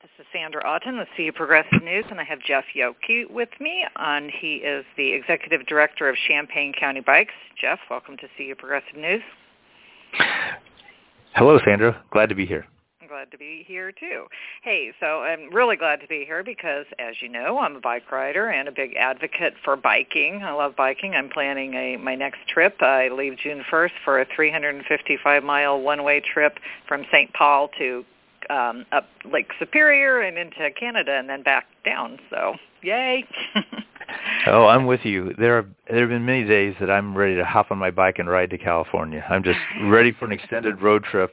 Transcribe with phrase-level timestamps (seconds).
[0.00, 2.94] This is Sandra Auten with CU Progressive News, and I have Jeff Yoke
[3.30, 7.34] with me, and he is the Executive Director of Champaign County Bikes.
[7.60, 9.22] Jeff, welcome to CU Progressive News.
[11.34, 12.00] Hello, Sandra.
[12.12, 12.64] Glad to be here.
[13.08, 14.26] Glad to be here too.
[14.62, 18.12] Hey, so I'm really glad to be here because, as you know, I'm a bike
[18.12, 20.42] rider and a big advocate for biking.
[20.44, 21.14] I love biking.
[21.16, 22.80] I'm planning a my next trip.
[22.82, 27.32] I leave June 1st for a 355 mile one-way trip from St.
[27.32, 28.04] Paul to
[28.50, 32.18] um, up Lake Superior and into Canada and then back down.
[32.30, 33.24] So yay.
[34.46, 35.34] oh, I'm with you.
[35.38, 38.18] There have there have been many days that I'm ready to hop on my bike
[38.18, 39.24] and ride to California.
[39.28, 41.32] I'm just ready for an extended road trip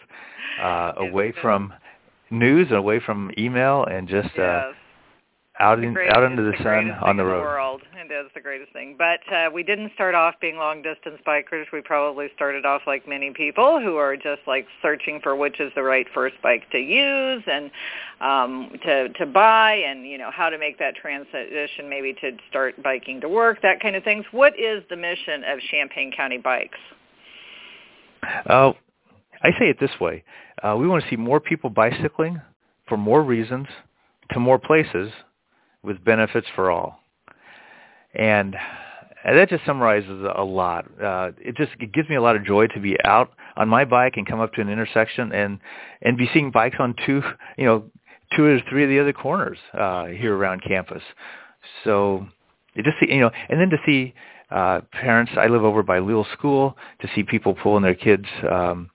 [0.62, 1.73] uh, away from
[2.31, 4.73] news, and away from email, and just uh, yes
[5.59, 7.81] out in out into the, the sun on the road.
[7.93, 7.95] The.
[8.09, 8.95] It is the greatest thing.
[8.97, 11.65] But uh, we didn't start off being long distance bikers.
[11.73, 15.71] We probably started off like many people who are just like searching for which is
[15.75, 17.71] the right first bike to use and
[18.21, 22.81] um, to to buy, and you know how to make that transition, maybe to start
[22.84, 24.23] biking to work, that kind of things.
[24.31, 26.77] What is the mission of Champaign County Bikes?
[28.47, 28.73] Uh,
[29.41, 30.23] I say it this way:
[30.62, 32.40] uh, we want to see more people bicycling
[32.87, 33.67] for more reasons
[34.31, 35.12] to more places
[35.84, 36.99] with benefits for all.
[38.16, 38.55] And
[39.26, 40.85] that just summarizes a lot.
[41.02, 43.85] Uh, it just it gives me a lot of joy to be out on my
[43.85, 45.60] bike and come up to an intersection and
[46.02, 47.21] and be seeing bikes on two,
[47.58, 47.84] you know,
[48.36, 51.02] two or three of the other corners uh, here around campus.
[51.84, 52.27] So
[52.76, 54.13] it just you know, and then to see
[54.52, 55.32] uh, parents.
[55.38, 58.90] I live over by Leal School to see people pulling their kids um,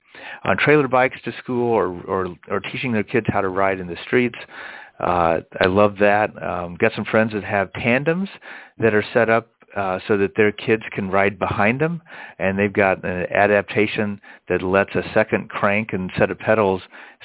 [0.44, 3.86] on trailer bikes to school or or or teaching their kids how to ride in
[3.86, 4.38] the streets.
[5.00, 6.30] Uh, I love that.
[6.42, 8.28] Um, got some friends that have tandems
[8.78, 12.02] that are set up uh, so that their kids can ride behind them,
[12.38, 16.82] and they've got an adaptation that lets a second crank and set of pedals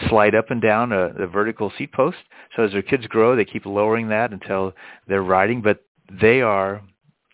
[0.10, 2.18] slide up and down a, a vertical seat post.
[2.56, 4.74] So as their kids grow, they keep lowering that until
[5.08, 5.62] they're riding.
[5.62, 5.84] But
[6.22, 6.82] they are,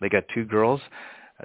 [0.00, 0.80] they got two girls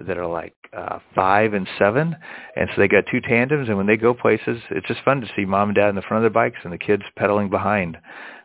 [0.07, 2.15] that are like uh, five and seven,
[2.55, 3.69] and so they got two tandems.
[3.69, 6.01] And when they go places, it's just fun to see mom and dad in the
[6.01, 7.97] front of their bikes and the kids pedaling behind.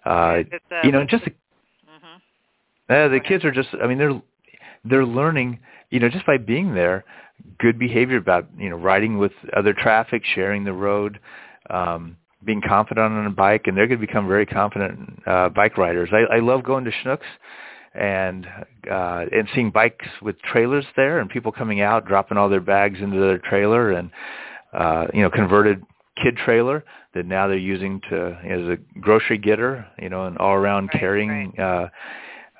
[0.05, 0.43] Uh, uh,
[0.84, 2.93] you know, just mm-hmm.
[2.93, 3.69] uh, the kids are just.
[3.82, 4.22] I mean, they're
[4.84, 5.61] they're learning.
[5.91, 7.05] You know, just by being there,
[7.59, 11.19] good behavior about you know riding with other traffic, sharing the road.
[11.71, 15.78] Um, being confident on a bike, and they're going to become very confident uh, bike
[15.78, 16.09] riders.
[16.12, 17.21] I, I love going to Schnucks
[17.94, 18.47] and
[18.91, 23.00] uh, and seeing bikes with trailers there, and people coming out dropping all their bags
[23.00, 24.10] into their trailer, and
[24.72, 25.82] uh, you know converted
[26.22, 30.54] kid trailer that now they're using to as a grocery getter, you know, an all
[30.54, 31.88] around right, carrying right.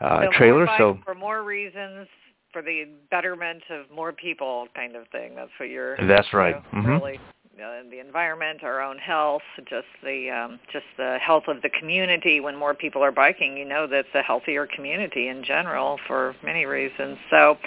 [0.00, 0.66] uh uh so trailer.
[0.78, 2.06] So for more reasons
[2.53, 5.34] for the betterment of more people kind of thing.
[5.34, 6.56] That's what you're That's right.
[6.72, 7.04] You know, mm-hmm.
[7.04, 7.21] Really
[7.61, 12.41] uh, the environment, our own health, just the um, just the health of the community.
[12.41, 16.65] When more people are biking, you know that's a healthier community in general for many
[16.65, 17.19] reasons.
[17.31, 17.59] So,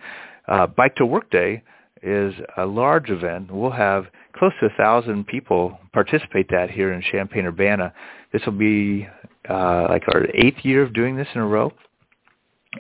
[0.47, 1.63] Uh, Bike to Work Day
[2.03, 3.51] is a large event.
[3.51, 4.07] We'll have
[4.37, 7.93] close to a thousand people participate that here in Champaign Urbana.
[8.33, 9.09] This will be
[9.49, 11.73] uh, like our eighth year of doing this in a row.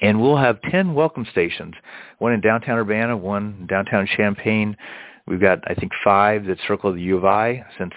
[0.03, 1.75] And we'll have 10 welcome stations,
[2.19, 4.77] one in downtown Urbana, one in downtown Champaign.
[5.27, 7.93] We've got, I think, five that circle the U of I since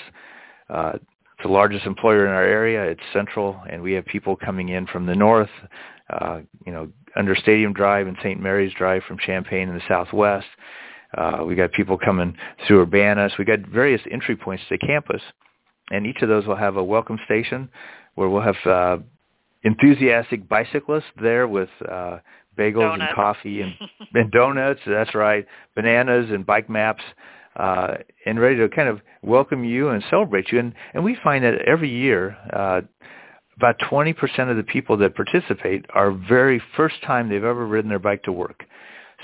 [0.70, 2.84] uh, it's the largest employer in our area.
[2.84, 5.50] It's central, and we have people coming in from the north,
[6.12, 8.40] uh, you know, under Stadium Drive and St.
[8.40, 10.48] Mary's Drive from Champaign in the southwest.
[11.18, 12.36] Uh, we got people coming
[12.68, 13.30] through Urbana.
[13.30, 15.22] So we got various entry points to campus,
[15.92, 17.70] and each of those will have a welcome station
[18.16, 18.98] where we'll have uh,
[19.64, 22.20] enthusiastic bicyclists there with uh,
[22.58, 23.04] bagels donuts.
[23.08, 23.74] and coffee and,
[24.14, 24.80] and donuts.
[24.86, 27.04] That's right, bananas and bike maps,
[27.58, 30.60] uh, and ready to kind of welcome you and celebrate you.
[30.60, 32.38] And and we find that every year.
[32.52, 32.82] Uh,
[33.62, 38.00] about 20% of the people that participate are very first time they've ever ridden their
[38.00, 38.64] bike to work.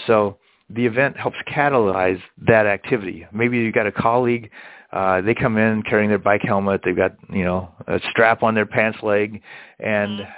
[0.05, 0.37] So
[0.69, 3.25] the event helps catalyze that activity.
[3.33, 4.51] Maybe you've got a colleague,
[4.91, 8.53] uh, they come in carrying their bike helmet, they've got, you know, a strap on
[8.53, 9.41] their pants leg,
[9.79, 10.33] and Mhm.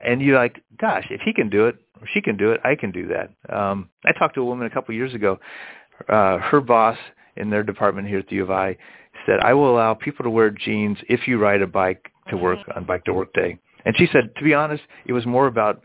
[0.00, 2.74] and you're like, gosh, if he can do it, or she can do it, I
[2.74, 3.30] can do that.
[3.48, 5.38] Um, I talked to a woman a couple of years ago.
[6.08, 6.98] Uh, her boss
[7.36, 8.76] in their department here at the U of I
[9.26, 12.58] said, I will allow people to wear jeans if you ride a bike to work
[12.76, 13.58] on Bike to Work Day.
[13.84, 15.82] And she said, to be honest, it was more about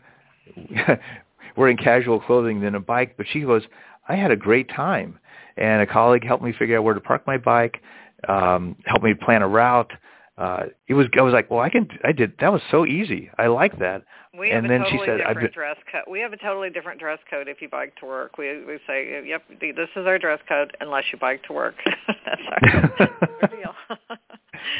[1.56, 3.14] wearing casual clothing than a bike.
[3.16, 3.62] But she goes,
[4.08, 5.18] I had a great time,
[5.56, 7.82] and a colleague helped me figure out where to park my bike,
[8.28, 9.92] um, helped me plan a route.
[10.36, 13.28] Uh, it was I was like, well, I can I did that was so easy.
[13.38, 14.04] I like that.
[14.38, 16.02] We And have then a she totally said, I've different been- dress code.
[16.08, 18.38] We have a totally different dress code if you bike to work.
[18.38, 21.74] We we say, yep, this is our dress code unless you bike to work.
[22.24, 23.10] That's our,
[23.42, 23.74] our deal.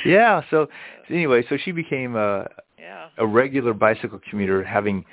[0.04, 0.42] Yeah.
[0.50, 0.68] So
[1.10, 2.48] anyway, so she became a
[2.78, 3.08] yeah.
[3.18, 5.04] a regular bicycle commuter, having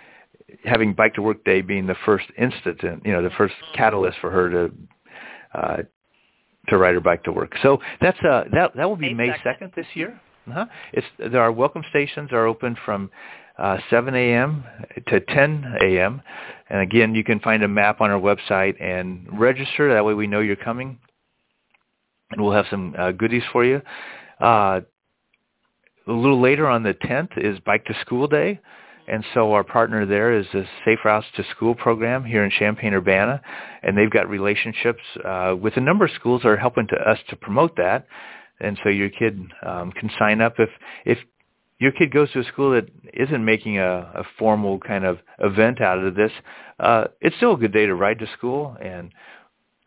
[0.63, 4.18] having bike to work day being the first instant, and you know, the first catalyst
[4.19, 4.72] for her to
[5.54, 5.77] uh,
[6.69, 7.54] to ride her bike to work.
[7.62, 9.44] So that's uh that that will be May May 2nd.
[9.44, 10.19] second this year.
[10.48, 10.66] Uh-huh.
[10.94, 13.10] It's there are welcome stations are open from
[13.57, 14.63] uh, 7 a.m.
[15.07, 16.21] to 10 a.m.
[16.69, 19.94] And again, you can find a map on our website and register.
[19.94, 21.00] That way, we know you're coming,
[22.31, 23.81] and we'll have some uh, goodies for you.
[24.39, 24.81] Uh,
[26.07, 28.59] a little later on the 10th is Bike to School Day.
[29.07, 33.39] And so our partner there is the Safe Routes to School program here in Champaign-Urbana,
[33.83, 37.19] and they've got relationships uh, with a number of schools that are helping to us
[37.29, 38.07] to promote that.
[38.59, 40.69] And so your kid um, can sign up if
[41.05, 41.19] if
[41.77, 45.81] your kid goes to a school that isn't making a, a formal kind of event
[45.81, 46.31] out of this.
[46.79, 49.11] Uh, it's still a good day to ride to school and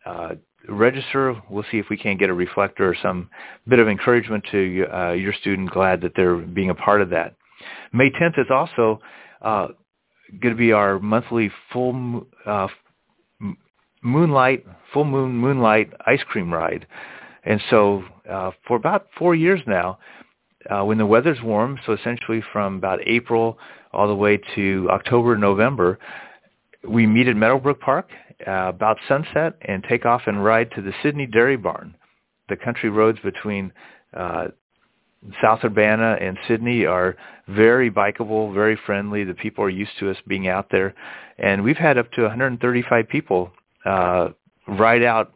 [0.05, 0.35] uh,
[0.69, 1.35] register.
[1.49, 3.29] We'll see if we can't get a reflector or some
[3.67, 5.71] bit of encouragement to uh, your student.
[5.71, 7.35] Glad that they're being a part of that.
[7.93, 9.01] May 10th is also
[9.41, 9.67] uh,
[10.41, 12.67] going to be our monthly full uh,
[14.01, 16.87] moonlight, full moon moonlight ice cream ride.
[17.43, 19.99] And so uh, for about four years now,
[20.69, 23.57] uh, when the weather's warm, so essentially from about April
[23.91, 25.97] all the way to October, November,
[26.87, 28.09] we meet at Meadowbrook Park
[28.47, 31.95] uh, about sunset and take off and ride to the Sidney Dairy Barn.
[32.47, 33.71] The country roads between
[34.13, 34.47] uh,
[35.41, 37.15] South Urbana and Sidney are
[37.47, 39.23] very bikeable, very friendly.
[39.23, 40.95] The people are used to us being out there,
[41.37, 43.51] and we've had up to 135 people
[43.85, 44.29] uh,
[44.67, 45.33] ride out,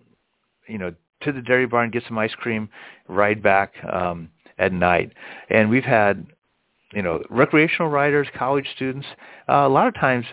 [0.68, 2.70] you know, to the dairy barn, get some ice cream,
[3.08, 5.14] ride back um, at night.
[5.50, 6.26] And we've had,
[6.94, 9.08] you know, recreational riders, college students.
[9.50, 10.26] Uh, a lot of times,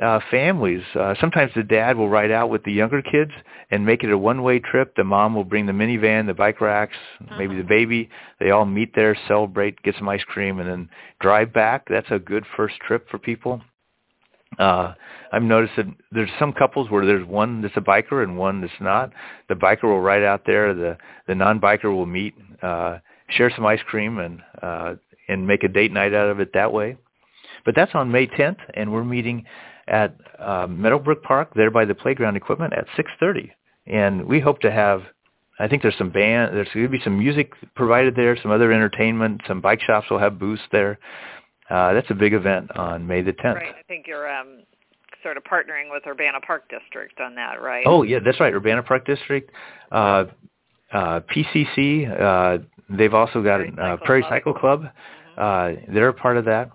[0.00, 0.82] uh, families.
[0.98, 3.32] Uh, sometimes the dad will ride out with the younger kids
[3.70, 4.94] and make it a one-way trip.
[4.96, 6.96] The mom will bring the minivan, the bike racks,
[7.36, 8.08] maybe the baby.
[8.40, 10.88] They all meet there, celebrate, get some ice cream, and then
[11.20, 11.86] drive back.
[11.88, 13.60] That's a good first trip for people.
[14.58, 14.94] Uh,
[15.32, 18.72] I've noticed that there's some couples where there's one that's a biker and one that's
[18.80, 19.10] not.
[19.48, 20.74] The biker will ride out there.
[20.74, 22.98] The the non-biker will meet, uh,
[23.30, 24.94] share some ice cream, and uh,
[25.28, 26.98] and make a date night out of it that way.
[27.64, 29.46] But that's on May 10th, and we're meeting
[29.88, 33.50] at uh, Meadowbrook Park there by the playground equipment at 6:30.
[33.86, 35.02] And we hope to have.
[35.58, 36.56] I think there's some band.
[36.56, 39.42] There's going to be some music provided there, some other entertainment.
[39.46, 40.98] Some bike shops will have booths there.
[41.70, 43.54] Uh, that's a big event on May the 10th.
[43.54, 43.74] Right.
[43.78, 44.64] I think you're um,
[45.22, 47.84] sort of partnering with Urbana Park District on that, right?
[47.86, 48.52] Oh yeah, that's right.
[48.52, 49.50] Urbana Park District,
[49.90, 50.24] uh,
[50.92, 52.20] uh, PCC.
[52.20, 54.32] Uh, they've also got Prairie a uh, Cycle Prairie Club.
[54.32, 54.84] Cycle Club.
[55.36, 56.70] Uh, they're a part of that,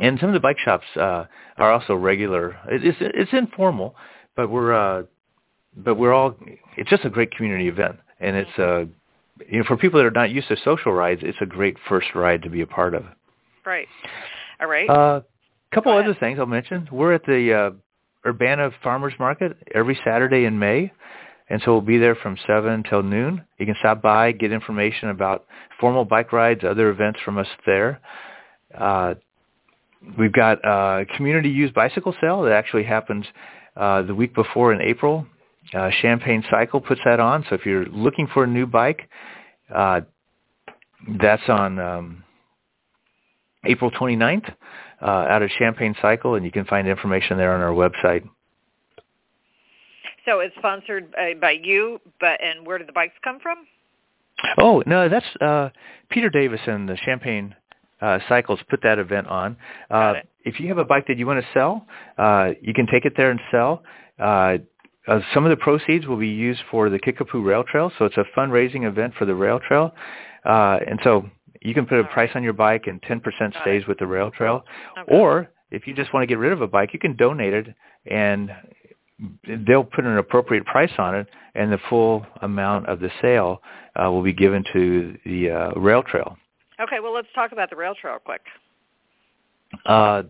[0.00, 1.24] and some of the bike shops uh,
[1.56, 2.58] are also regular.
[2.68, 3.94] It's it's informal,
[4.36, 5.04] but we're uh,
[5.76, 6.34] but we're all.
[6.76, 8.84] It's just a great community event, and it's uh,
[9.48, 12.08] you know for people that are not used to social rides, it's a great first
[12.14, 13.04] ride to be a part of.
[13.64, 13.88] Right.
[14.60, 14.88] All right.
[14.88, 15.20] A uh,
[15.72, 16.88] couple other things I'll mention.
[16.90, 20.92] We're at the uh, Urbana Farmers Market every Saturday in May,
[21.48, 23.44] and so we'll be there from 7 until noon.
[23.58, 25.44] You can stop by, get information about
[25.80, 28.00] formal bike rides, other events from us there.
[28.76, 29.14] Uh,
[30.18, 33.24] we've got a community used bicycle sale that actually happens
[33.76, 35.26] uh, the week before in April.
[35.74, 39.08] Uh, Champaign Cycle puts that on, so if you're looking for a new bike,
[39.74, 40.00] uh,
[41.20, 42.24] that's on um,
[43.64, 44.52] April 29th
[45.00, 48.28] uh, out of Champaign Cycle, and you can find information there on our website.
[50.24, 53.66] So it's sponsored by, by you, but and where do the bikes come from?
[54.58, 55.70] Oh no, that's uh,
[56.10, 57.54] Peter Davis and the Champaign
[58.02, 59.56] uh, Cycles put that event on.
[59.90, 61.86] Uh, if you have a bike that you want to sell,
[62.18, 63.82] uh, you can take it there and sell.
[64.18, 64.58] Uh,
[65.08, 68.16] uh, some of the proceeds will be used for the Kickapoo Rail Trail, so it's
[68.16, 69.92] a fundraising event for the rail trail.
[70.44, 71.24] Uh, and so
[71.60, 73.22] you can put a price on your bike and 10%
[73.62, 74.64] stays with the rail trail.
[74.98, 75.16] Okay.
[75.16, 77.66] Or if you just want to get rid of a bike, you can donate it
[78.06, 78.50] and
[79.66, 83.62] they'll put an appropriate price on it and the full amount of the sale
[83.96, 86.36] uh, will be given to the uh, rail trail.
[86.82, 88.42] Okay, well let's talk about the rail trail quick.
[89.86, 90.24] Uh,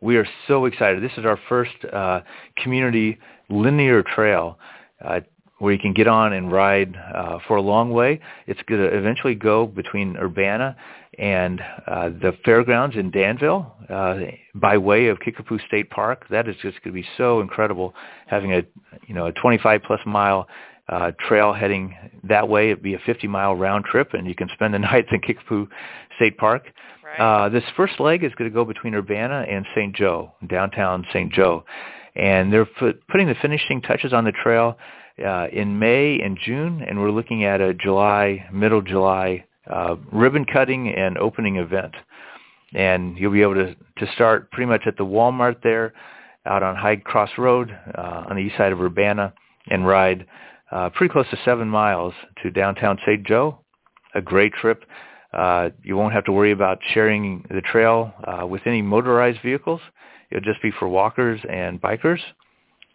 [0.00, 1.02] we are so excited.
[1.02, 2.20] This is our first uh,
[2.56, 3.18] community
[3.50, 4.58] linear trail
[5.04, 5.20] uh,
[5.58, 8.20] where you can get on and ride uh, for a long way.
[8.46, 10.76] It's going to eventually go between Urbana
[11.18, 14.18] and uh, the fairgrounds in Danville uh,
[14.54, 16.26] by way of Kickapoo State Park.
[16.30, 17.94] That is just going to be so incredible
[18.26, 18.62] having a
[19.06, 20.48] you know a 25 plus mile
[20.88, 22.70] uh, trail heading that way.
[22.70, 25.68] It'd be a 50 mile round trip, and you can spend the night in Kickapoo
[26.16, 26.66] State Park.
[27.04, 27.44] Right.
[27.44, 29.94] Uh, this first leg is going to go between Urbana and St.
[29.94, 31.32] Joe, downtown St.
[31.32, 31.64] Joe,
[32.16, 34.76] and they're put, putting the finishing touches on the trail
[35.24, 40.44] uh, in May and June, and we're looking at a July, middle July uh, ribbon
[40.44, 41.94] cutting and opening event.
[42.74, 45.92] And you'll be able to, to start pretty much at the Walmart there
[46.46, 49.32] out on High Cross Road uh, on the east side of Urbana
[49.68, 50.26] and ride
[50.72, 53.24] uh, pretty close to seven miles to downtown St.
[53.24, 53.58] Joe.
[54.14, 54.84] A great trip.
[55.32, 59.80] Uh, you won't have to worry about sharing the trail uh, with any motorized vehicles.
[60.30, 62.20] It'll just be for walkers and bikers.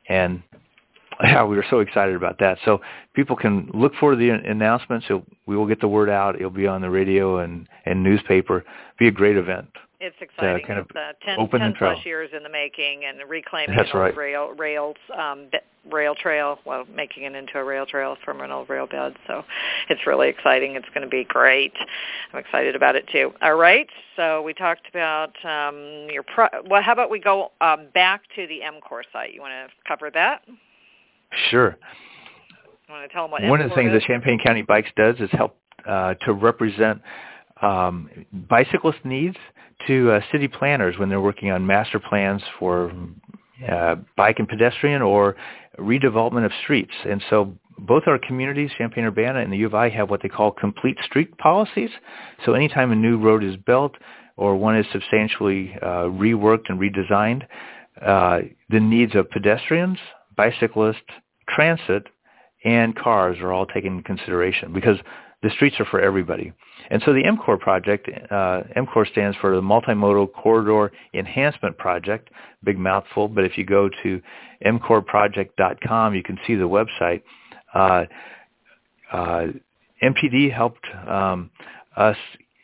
[0.09, 0.43] And
[1.23, 2.57] yeah, we were so excited about that.
[2.65, 2.81] So
[3.15, 5.07] people can look for the announcements.
[5.45, 6.35] We will get the word out.
[6.35, 8.63] It'll be on the radio and, and newspaper.
[8.99, 9.67] Be a great event.
[9.99, 10.63] It's exciting.
[10.63, 13.93] Uh, kind it's uh, 10, open 10 plus years in the making and reclaiming That's
[13.95, 14.15] right.
[14.15, 15.47] rail, rails, um,
[15.91, 19.15] rail trail, well, making it into a rail trail from an old rail bed.
[19.27, 19.43] So
[19.89, 20.75] it's really exciting.
[20.75, 21.73] It's going to be great.
[22.33, 23.33] I'm excited about it too.
[23.41, 23.87] All right.
[24.15, 26.81] So we talked about um, your pro- well.
[26.81, 29.33] How about we go um, back to the MCORE site?
[29.33, 30.43] You want to cover that?
[31.49, 31.77] Sure.
[32.87, 34.01] You want to tell them what One of the things is?
[34.01, 37.01] that Champaign County Bikes does is help uh, to represent
[37.61, 38.09] um,
[38.49, 39.35] bicyclist needs
[39.87, 42.91] to uh, city planners when they're working on master plans for
[43.69, 45.35] uh, bike and pedestrian or
[45.79, 46.93] redevelopment of streets.
[47.07, 50.51] And so both our communities, Champaign-Urbana and the U of I, have what they call
[50.51, 51.89] complete street policies.
[52.45, 53.93] So anytime a new road is built
[54.35, 57.43] or one is substantially uh, reworked and redesigned,
[58.01, 59.97] uh, the needs of pedestrians,
[60.35, 61.01] bicyclists,
[61.49, 62.03] transit,
[62.63, 64.97] and cars are all taken into consideration because
[65.43, 66.51] the streets are for everybody.
[66.89, 72.29] And so the MCORE project, uh, MCORE stands for the Multimodal Corridor Enhancement Project,
[72.63, 74.21] big mouthful, but if you go to
[74.65, 77.21] mcoreproject.com, you can see the website.
[77.73, 78.05] Uh,
[79.11, 79.47] uh,
[80.01, 81.49] MPD helped um,
[81.95, 82.17] us,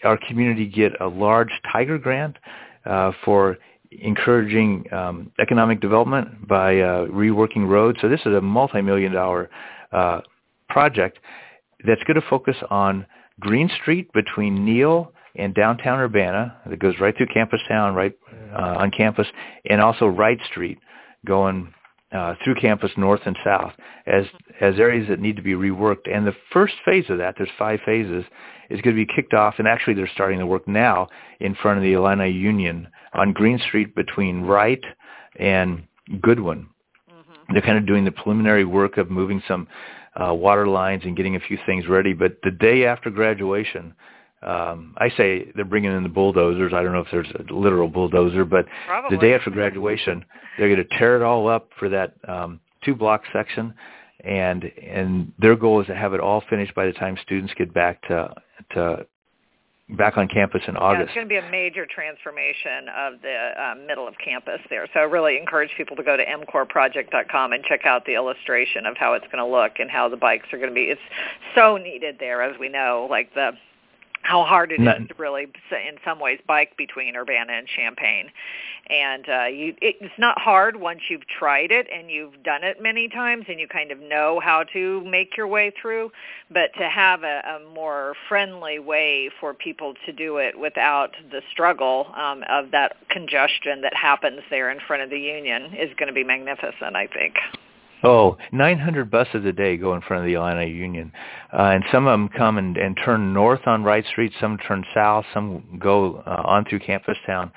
[0.04, 2.38] our community, get a large Tiger grant
[2.86, 3.58] uh, for
[3.92, 8.00] encouraging um, economic development by uh, reworking roads.
[8.02, 9.50] So this is a multi-million dollar
[9.92, 10.22] uh,
[10.70, 11.20] project
[11.86, 13.06] that's going to focus on
[13.40, 18.14] Green Street between Neil and downtown Urbana that goes right through Campus Town, right
[18.54, 19.28] uh, on campus,
[19.70, 20.78] and also Wright Street
[21.26, 21.74] going
[22.12, 23.74] uh, through campus north and south
[24.06, 24.26] as
[24.62, 26.14] as areas that need to be reworked.
[26.14, 28.24] And the first phase of that, there's five phases,
[28.70, 31.08] is going to be kicked off, and actually they're starting the work now
[31.40, 34.84] in front of the Illini Union on Green Street between Wright
[35.40, 35.84] and
[36.22, 36.68] Goodwin.
[37.12, 37.54] Mm-hmm.
[37.54, 39.68] They're kind of doing the preliminary work of moving some
[40.16, 42.14] uh, water lines and getting a few things ready.
[42.14, 43.94] But the day after graduation,
[44.42, 46.74] um, I say they're bringing in the bulldozers.
[46.74, 49.18] I don't know if there's a literal bulldozer, but Probably.
[49.18, 50.26] the day after graduation,
[50.58, 53.74] they're going to tear it all up for that um, two-block section,
[54.24, 57.74] and and their goal is to have it all finished by the time students get
[57.74, 58.34] back to
[58.72, 59.06] to
[59.98, 61.04] back on campus in Yeah, August.
[61.10, 64.88] it's going to be a major transformation of the um, middle of campus there.
[64.94, 68.98] So I really encourage people to go to mcoreproject.com and check out the illustration of
[68.98, 70.86] how it's going to look and how the bikes are going to be.
[70.86, 71.02] It's
[71.56, 73.52] so needed there, as we know, like the
[74.24, 78.32] how hard it is Not- to really, in some ways, bike between Urbana and Champaign.
[78.90, 82.82] And uh, you, it, it's not hard once you've tried it and you've done it
[82.82, 86.12] many times and you kind of know how to make your way through.
[86.50, 91.42] But to have a, a more friendly way for people to do it without the
[91.52, 96.08] struggle um, of that congestion that happens there in front of the Union is going
[96.08, 97.36] to be magnificent, I think.
[98.04, 101.12] Oh, 900 buses a day go in front of the Illini Union.
[101.54, 104.84] Uh, and some of them come and, and turn north on Wright Street, some turn
[104.94, 107.52] south, some go uh, on through Campus Town.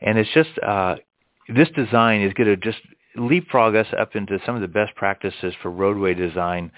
[0.00, 0.96] And it's just, uh,
[1.54, 2.80] this design is going to just
[3.16, 6.72] leapfrog us up into some of the best practices for roadway design.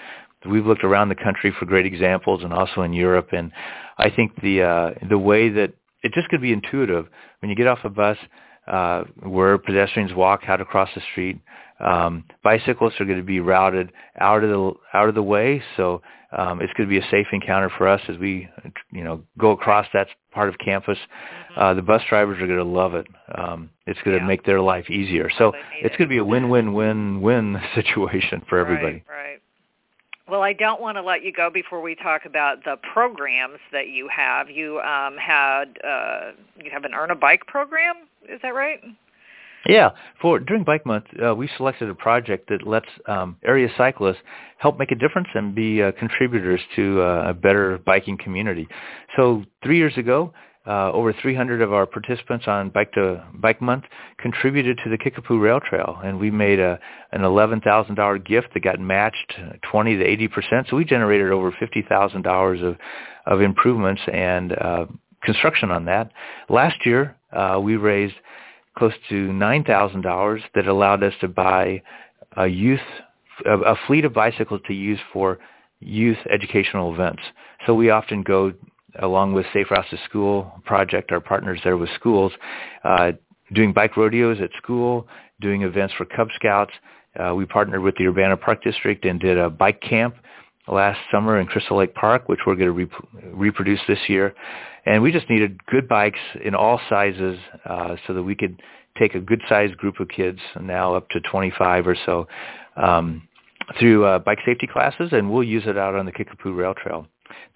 [0.47, 3.29] We've looked around the country for great examples, and also in Europe.
[3.33, 3.51] And
[3.97, 7.07] I think the uh, the way that it's just going to be intuitive
[7.41, 8.19] when you get off a bus,
[8.67, 11.39] uh, where pedestrians walk, how to cross the street.
[11.81, 16.03] Um, bicyclists are going to be routed out of the out of the way, so
[16.37, 18.49] um, it's going to be a safe encounter for us as we,
[18.93, 20.99] you know, go across that part of campus.
[20.99, 21.61] Mm-hmm.
[21.61, 23.07] Uh, the bus drivers are going to love it.
[23.37, 25.31] Um, it's going to make their life easier.
[25.39, 29.05] So it's going to be a win-win-win-win situation for everybody.
[29.09, 29.41] Right, right.
[30.27, 33.89] Well, I don't want to let you go before we talk about the programs that
[33.89, 34.49] you have.
[34.49, 37.95] You um, had uh, you have an earn a bike program.
[38.27, 38.81] Is that right?
[39.67, 39.91] Yeah,
[40.21, 44.19] for during Bike Month, uh, we selected a project that lets um, area cyclists
[44.59, 48.69] help make a difference and be uh, contributors to uh, a better biking community.
[49.17, 50.35] So three years ago,
[50.67, 53.85] uh, over 300 of our participants on Bike to Bike Month
[54.19, 56.79] contributed to the Kickapoo Rail Trail, and we made a,
[57.13, 59.35] an $11,000 gift that got matched
[59.71, 60.67] 20 to 80 percent.
[60.71, 62.77] So we generated over $50,000 of
[63.27, 64.87] of improvements and uh,
[65.23, 66.11] construction on that.
[66.49, 68.15] Last year, uh, we raised
[68.77, 71.83] close to $9,000 that allowed us to buy
[72.37, 72.81] a youth
[73.45, 75.39] a, a fleet of bicycles to use for
[75.81, 77.23] youth educational events.
[77.67, 78.53] So we often go
[79.01, 82.33] along with Safe Routes to School project, our partners there with schools,
[82.85, 83.13] uh,
[83.53, 85.09] doing bike rodeos at school,
[85.41, 86.73] doing events for Cub Scouts.
[87.19, 90.17] Uh, we partnered with the Urbana Park District and did a bike camp
[90.69, 94.35] last summer in Crystal Lake Park, which we're going to re- reproduce this year.
[94.87, 98.61] And we just needed good bikes in all sizes uh, so that we could
[98.99, 102.29] take a good-sized group of kids, now up to 25 or so,
[102.77, 103.27] um,
[103.79, 107.07] through uh, bike safety classes, and we'll use it out on the Kickapoo Rail Trail.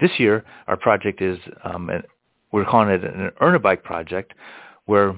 [0.00, 1.90] This year, our project is, um,
[2.50, 4.32] we're calling it an Earn a Bike project,
[4.86, 5.14] where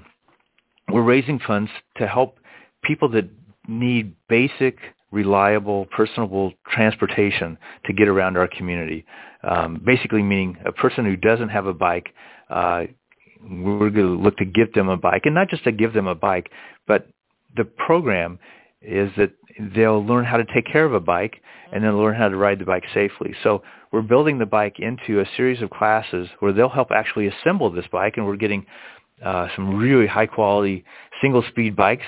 [0.88, 2.38] we're raising funds to help
[2.82, 3.28] people that
[3.68, 4.78] need basic
[5.10, 9.04] reliable, personable transportation to get around our community.
[9.42, 12.10] Um, basically meaning a person who doesn't have a bike,
[12.48, 12.84] uh,
[13.42, 16.06] we're going to look to give them a bike, and not just to give them
[16.06, 16.50] a bike,
[16.86, 17.08] but
[17.56, 18.38] the program
[18.82, 19.32] is that
[19.74, 21.36] they'll learn how to take care of a bike
[21.72, 23.34] and then learn how to ride the bike safely.
[23.42, 27.70] So we're building the bike into a series of classes where they'll help actually assemble
[27.70, 28.66] this bike, and we're getting
[29.24, 30.84] uh, some really high quality
[31.20, 32.06] single speed bikes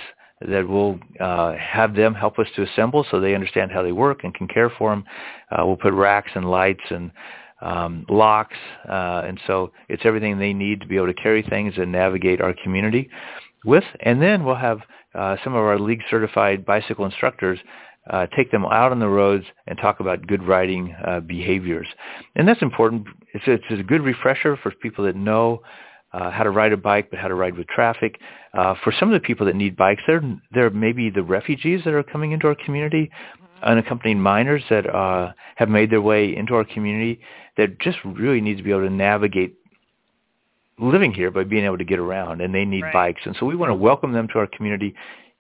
[0.49, 4.25] that we'll uh, have them help us to assemble so they understand how they work
[4.25, 5.05] and can care for them.
[5.51, 7.11] Uh, we'll put racks and lights and
[7.61, 8.57] um, locks,
[8.89, 12.41] uh, and so it's everything they need to be able to carry things and navigate
[12.41, 13.09] our community
[13.65, 13.85] with.
[14.01, 14.81] And then we'll have
[15.15, 17.59] uh, some of our league certified bicycle instructors
[18.11, 21.87] uh, take them out on the roads and talk about good riding uh, behaviors.
[22.35, 23.07] And that's important.
[23.33, 25.63] It's it's a good refresher for people that know
[26.13, 28.19] uh, how to ride a bike, but how to ride with traffic.
[28.55, 30.23] Uh, for some of the people that need bikes, there
[30.53, 33.11] there may be the refugees that are coming into our community,
[33.63, 37.21] unaccompanied minors that uh, have made their way into our community
[37.57, 39.55] that just really need to be able to navigate
[40.79, 42.93] living here by being able to get around, and they need right.
[42.93, 43.21] bikes.
[43.25, 44.95] And so we want to welcome them to our community,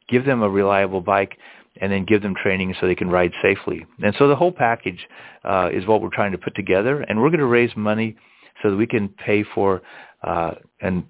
[0.08, 1.38] give them a reliable bike,
[1.80, 3.84] and then give them training so they can ride safely.
[4.02, 5.08] And so the whole package
[5.44, 8.16] uh, is what we're trying to put together, and we're going to raise money
[8.62, 9.82] so that we can pay for
[10.22, 11.04] uh, an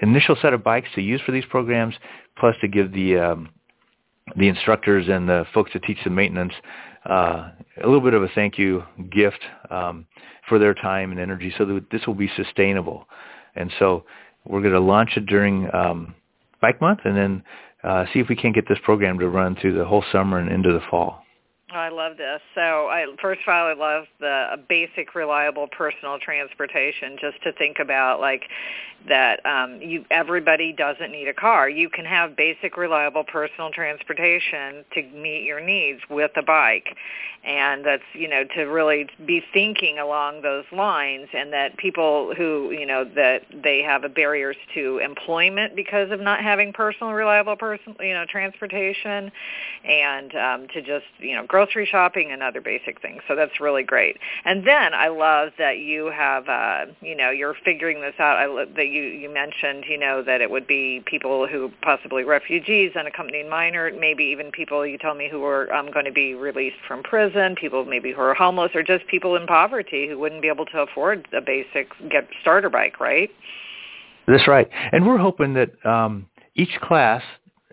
[0.00, 1.94] initial set of bikes to use for these programs,
[2.36, 3.48] plus to give the um,
[4.36, 6.52] the instructors and the folks that teach the maintenance
[7.08, 7.50] uh,
[7.82, 10.06] a little bit of a thank you gift um,
[10.48, 13.08] for their time and energy, so that this will be sustainable.
[13.56, 14.04] And so
[14.44, 16.14] we're going to launch it during um,
[16.60, 17.42] Bike Month, and then
[17.84, 20.50] uh, see if we can't get this program to run through the whole summer and
[20.50, 21.21] into the fall.
[21.74, 22.40] I love this.
[22.54, 27.16] So, I, first of all, I love the basic, reliable personal transportation.
[27.20, 28.44] Just to think about, like
[29.08, 31.68] that, um, you everybody doesn't need a car.
[31.68, 36.96] You can have basic, reliable personal transportation to meet your needs with a bike,
[37.44, 42.70] and that's you know to really be thinking along those lines, and that people who
[42.70, 47.96] you know that they have barriers to employment because of not having personal, reliable person
[48.00, 49.32] you know transportation,
[49.84, 53.22] and um, to just you know grow grocery shopping and other basic things.
[53.28, 54.18] So that's really great.
[54.44, 58.36] And then I love that you have, uh, you know, you're figuring this out.
[58.36, 62.24] I love that you you mentioned, you know, that it would be people who possibly
[62.24, 66.34] refugees, unaccompanied minor, maybe even people you told me who are um, going to be
[66.34, 70.42] released from prison, people maybe who are homeless, or just people in poverty who wouldn't
[70.42, 73.30] be able to afford a basic get starter bike, right?
[74.26, 74.68] That's right.
[74.92, 77.22] And we're hoping that um, each class,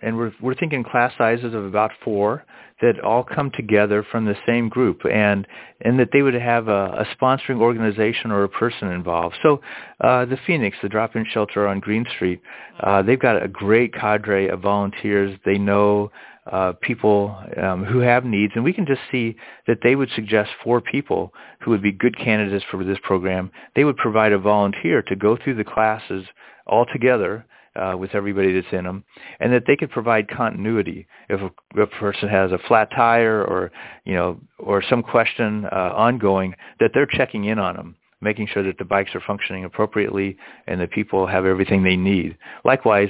[0.02, 2.45] and we're we're thinking class sizes of about four
[2.82, 5.48] that all come together from the same group and
[5.82, 9.36] and that they would have a, a sponsoring organization or a person involved.
[9.42, 9.62] So
[10.02, 12.42] uh, the Phoenix, the drop-in shelter on Green Street,
[12.82, 15.38] uh, they've got a great cadre of volunteers.
[15.46, 16.12] They know
[16.52, 19.36] uh, people um, who have needs, and we can just see
[19.68, 23.52] that they would suggest four people who would be good candidates for this program.
[23.76, 26.26] They would provide a volunteer to go through the classes
[26.65, 27.46] all together
[27.80, 29.04] uh, with everybody that's in them,
[29.39, 33.72] and that they could provide continuity if a, a person has a flat tire or
[34.06, 38.63] you know or some question uh, ongoing that they're checking in on them making sure
[38.63, 40.36] that the bikes are functioning appropriately
[40.68, 42.38] and that people have everything they need.
[42.65, 43.10] Likewise,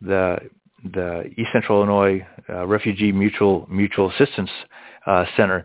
[0.00, 0.38] the
[0.92, 4.50] the East Central Illinois uh, Refugee Mutual Mutual Assistance
[5.06, 5.64] uh, Center.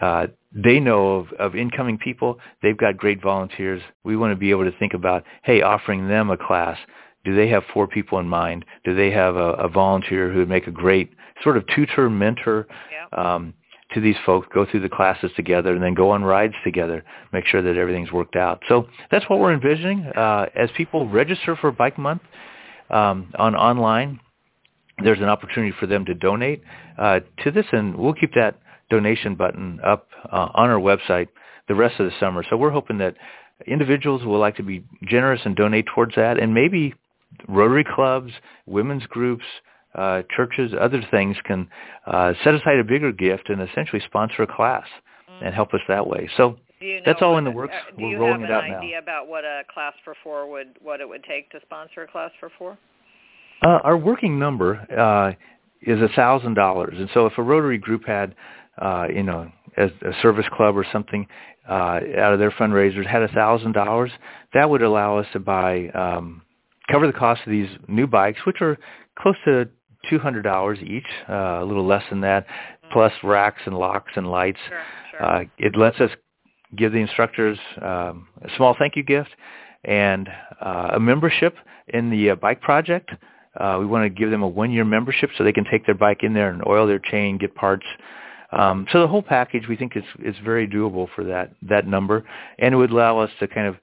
[0.00, 2.38] Uh, they know of, of incoming people.
[2.62, 3.82] They've got great volunteers.
[4.04, 6.78] We want to be able to think about, hey, offering them a class
[7.24, 8.64] do they have four people in mind?
[8.84, 11.10] Do they have a, a volunteer who would make a great
[11.42, 12.66] sort of tutor, mentor
[13.12, 13.54] um,
[13.92, 17.46] to these folks, go through the classes together, and then go on rides together, make
[17.46, 18.62] sure that everything's worked out.
[18.68, 20.04] So that's what we're envisioning.
[20.06, 22.22] Uh, as people register for Bike Month
[22.90, 24.20] um, on online,
[25.02, 26.62] there's an opportunity for them to donate
[26.98, 28.58] uh, to this, and we'll keep that
[28.90, 31.28] donation button up uh, on our website
[31.68, 32.44] the rest of the summer.
[32.48, 33.14] So we're hoping that
[33.66, 36.94] individuals will like to be generous and donate towards that, and maybe
[37.48, 38.32] Rotary clubs,
[38.66, 39.44] women's groups,
[39.94, 41.68] uh, churches, other things can
[42.06, 44.86] uh, set aside a bigger gift and essentially sponsor a class
[45.30, 45.46] mm.
[45.46, 46.28] and help us that way.
[46.36, 47.74] So you know that's all in the works.
[47.74, 48.62] Uh, We're rolling it out now.
[48.62, 51.24] Do you have an idea about what a class for four would what it would
[51.24, 52.76] take to sponsor a class for four?
[53.62, 55.32] Uh, our working number uh,
[55.80, 58.34] is a thousand dollars, and so if a Rotary group had,
[58.78, 61.26] uh, you know, a, a service club or something
[61.68, 64.10] uh, out of their fundraisers had a thousand dollars,
[64.52, 66.42] that would allow us to buy um,
[66.90, 68.78] cover the cost of these new bikes, which are
[69.18, 69.68] close to
[70.10, 72.46] $200 each, uh, a little less than that,
[72.92, 74.58] plus racks and locks and lights.
[74.68, 75.22] Sure, sure.
[75.24, 76.10] Uh, it lets us
[76.76, 79.30] give the instructors um, a small thank you gift
[79.84, 80.28] and
[80.60, 81.56] uh, a membership
[81.88, 83.10] in the uh, bike project.
[83.58, 86.22] Uh, we want to give them a one-year membership so they can take their bike
[86.22, 87.86] in there and oil their chain, get parts.
[88.52, 92.24] Um, so the whole package we think is is very doable for that that number,
[92.58, 93.76] and it would allow us to kind of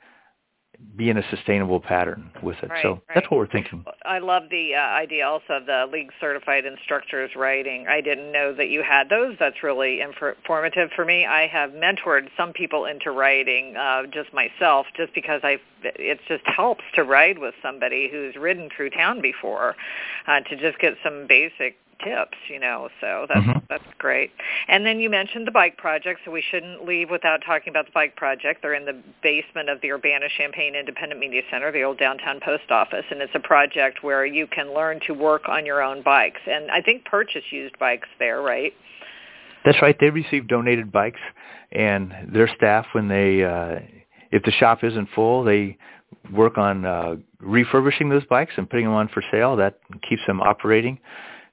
[0.96, 2.70] be in a sustainable pattern with it.
[2.70, 3.02] Right, so right.
[3.16, 3.86] that's what we're thinking.
[4.06, 7.88] I love the uh, idea also of the league certified instructors writing.
[7.88, 9.36] I didn't know that you had those.
[9.40, 11.26] That's really informative for me.
[11.26, 16.46] I have mentored some people into writing uh, just myself, just because I it just
[16.46, 19.76] helps to ride with somebody who's ridden through town before,
[20.28, 22.90] uh, to just get some basic tips, you know.
[23.00, 23.68] So that's Mhm.
[23.68, 24.32] that's great.
[24.68, 27.92] And then you mentioned the bike project, so we shouldn't leave without talking about the
[27.92, 28.62] bike project.
[28.62, 32.72] They're in the basement of the Urbana Champaign Independent Media Center, the old downtown post
[32.72, 36.42] office, and it's a project where you can learn to work on your own bikes.
[36.48, 38.74] And I think purchase used bikes there, right?
[39.64, 39.98] That's right.
[40.00, 41.22] They receive donated bikes,
[41.72, 43.80] and their staff, when they, uh,
[44.32, 45.78] if the shop isn't full, they
[46.32, 49.56] work on uh, refurbishing those bikes and putting them on for sale.
[49.56, 51.00] That keeps them operating.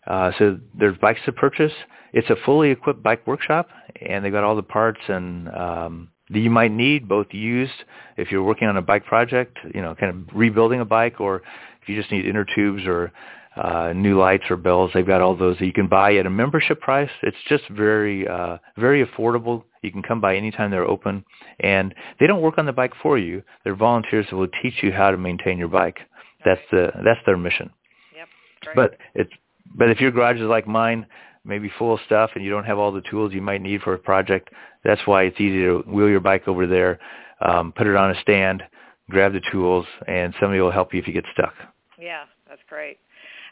[0.09, 1.73] Uh, so there's bikes to purchase.
[2.13, 3.69] It's a fully equipped bike workshop,
[4.01, 7.73] and they've got all the parts and um, that you might need, both used
[8.17, 11.43] if you're working on a bike project, you know, kind of rebuilding a bike, or
[11.83, 13.13] if you just need inner tubes or
[13.57, 14.91] uh, new lights or bells.
[14.95, 17.11] They've got all those that you can buy at a membership price.
[17.23, 19.65] It's just very, uh, very affordable.
[19.83, 21.25] You can come by anytime they're open,
[21.61, 23.43] and they don't work on the bike for you.
[23.65, 25.99] They're volunteers that will teach you how to maintain your bike.
[26.45, 27.71] That's the that's their mission.
[28.17, 28.29] Yep.
[28.63, 28.77] Great.
[28.77, 29.33] But it's
[29.75, 31.07] but if your garage is like mine,
[31.45, 33.95] maybe full of stuff, and you don't have all the tools you might need for
[33.95, 34.51] a project,
[34.85, 36.99] that's why it's easy to wheel your bike over there,
[37.41, 38.63] um, put it on a stand,
[39.11, 41.55] grab the tools, and somebody will help you if you get stuck.
[41.99, 42.99] Yeah, that's great.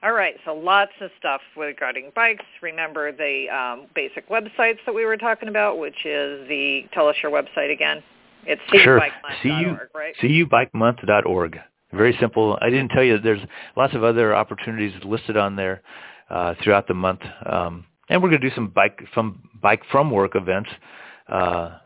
[0.02, 2.44] All right, so lots of stuff regarding bikes.
[2.61, 7.16] Remember the um, basic websites that we were talking about, which is the, tell us
[7.22, 8.02] your website again.
[8.44, 9.00] It's Sure.
[9.00, 10.14] cubikemonth.org, right?
[10.22, 11.59] cubikemonth.org.
[11.92, 12.59] Very simple.
[12.61, 13.40] I didn't tell you that there's
[13.77, 15.83] lots of other opportunities listed on there
[16.31, 17.20] uh, throughout the month,
[17.51, 20.68] um, and we're going to do some bike from bike from work events.
[21.29, 21.79] Uh,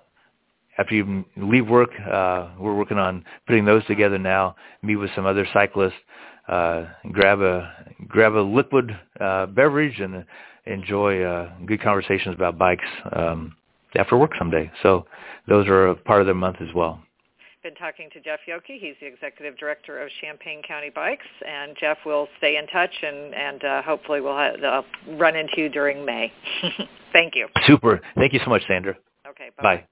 [0.79, 4.57] after you leave work, uh, we're working on putting those together now.
[4.83, 5.93] Meet with some other cyclists,
[6.49, 7.71] uh, grab a
[8.09, 10.25] grab a liquid uh, beverage, and
[10.65, 13.55] enjoy uh, good conversations about bikes um,
[13.97, 14.71] after work someday.
[14.83, 15.05] So
[15.47, 17.03] those are a part of the month as well
[17.63, 18.65] been talking to Jeff Yoke.
[18.67, 23.35] He's the executive director of Champaign County Bikes, and Jeff will stay in touch, and
[23.35, 24.83] and uh, hopefully we'll ha- uh,
[25.17, 26.33] run into you during May.
[27.13, 27.49] Thank you.
[27.67, 28.01] Super.
[28.17, 28.97] Thank you so much, Sandra.
[29.29, 29.51] Okay.
[29.57, 29.85] Bye.